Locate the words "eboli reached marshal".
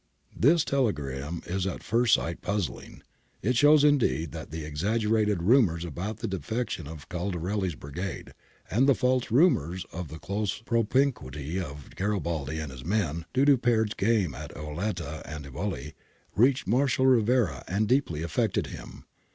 15.45-17.05